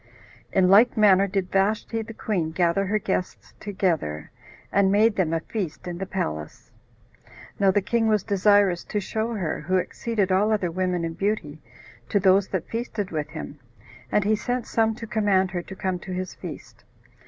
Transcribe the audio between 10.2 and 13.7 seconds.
all other women in beauty, to those that feasted with him,